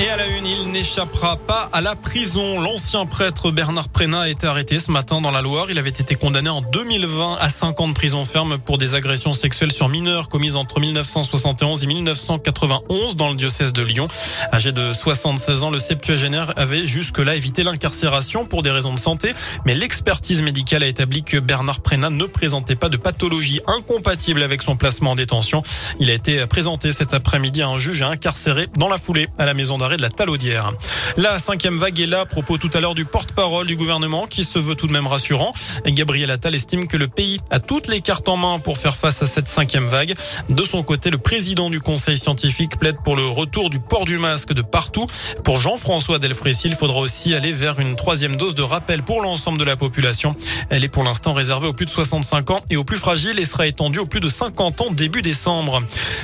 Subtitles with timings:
[0.00, 2.60] Et à la une, il n'échappera pas à la prison.
[2.60, 5.72] L'ancien prêtre Bernard Prénat a été arrêté ce matin dans la Loire.
[5.72, 9.34] Il avait été condamné en 2020 à 5 ans de prison ferme pour des agressions
[9.34, 14.06] sexuelles sur mineurs commises entre 1971 et 1991 dans le diocèse de Lyon.
[14.52, 19.34] Âgé de 76 ans, le septuagénaire avait jusque-là évité l'incarcération pour des raisons de santé,
[19.64, 24.62] mais l'expertise médicale a établi que Bernard Prénat ne présentait pas de pathologie incompatible avec
[24.62, 25.64] son placement en détention.
[25.98, 29.46] Il a été présenté cet après-midi à un juge et incarcéré dans la foulée à
[29.46, 30.72] la maison d'arrêt de la Talaudière.
[31.16, 34.58] La cinquième vague est là, propos tout à l'heure du porte-parole du gouvernement qui se
[34.58, 35.52] veut tout de même rassurant.
[35.86, 39.22] Gabriel Attal estime que le pays a toutes les cartes en main pour faire face
[39.22, 40.14] à cette cinquième vague.
[40.48, 44.18] De son côté, le président du conseil scientifique plaide pour le retour du port du
[44.18, 45.06] masque de partout.
[45.44, 49.58] Pour Jean-François Delfrécy, il faudra aussi aller vers une troisième dose de rappel pour l'ensemble
[49.58, 50.36] de la population.
[50.70, 53.44] Elle est pour l'instant réservée aux plus de 65 ans et aux plus fragiles et
[53.44, 55.82] sera étendue aux plus de 50 ans début décembre.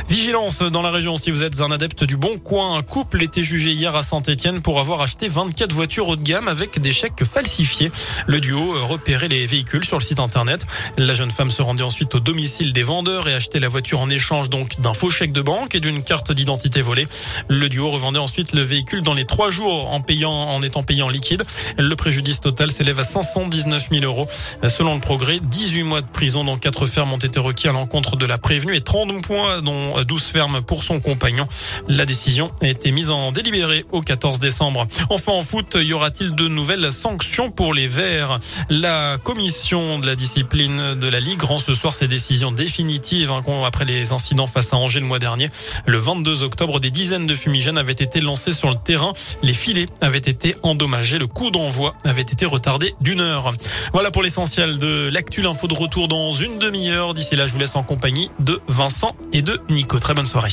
[0.09, 2.77] Vigilance dans la région si vous êtes un adepte du bon coin.
[2.77, 6.49] Un couple était jugé hier à Saint-Etienne pour avoir acheté 24 voitures haut de gamme
[6.49, 7.91] avec des chèques falsifiés.
[8.27, 10.67] Le duo repérait les véhicules sur le site internet.
[10.99, 14.11] La jeune femme se rendait ensuite au domicile des vendeurs et achetait la voiture en
[14.11, 17.07] échange donc d'un faux chèque de banque et d'une carte d'identité volée.
[17.49, 21.03] Le duo revendait ensuite le véhicule dans les trois jours en payant, en étant payé
[21.03, 21.45] en liquide.
[21.79, 24.27] Le préjudice total s'élève à 519 000 euros.
[24.67, 28.17] Selon le progrès, 18 mois de prison dans quatre fermes ont été requis à l'encontre
[28.17, 31.47] de la prévenue et 30 points dont 12 fermes pour son compagnon.
[31.87, 34.87] La décision a été mise en délibération libéré au 14 décembre.
[35.11, 38.41] Enfin en foot, y aura-t-il de nouvelles sanctions pour les Verts?
[38.71, 43.43] La commission de la discipline de la Ligue rend ce soir ses décisions définitives hein,
[43.65, 45.49] après les incidents face à Angers le mois dernier.
[45.87, 49.13] Le 22 octobre, des dizaines de fumigènes avaient été lancés sur le terrain.
[49.43, 51.19] Les filets avaient été endommagés.
[51.19, 53.53] Le coup d'envoi avait été retardé d'une heure.
[53.93, 55.45] Voilà pour l'essentiel de l'actu.
[55.47, 57.13] Info de retour dans une demi-heure.
[57.13, 59.99] D'ici là, je vous laisse en compagnie de Vincent et de Nico.
[59.99, 60.53] Très bonne soirée.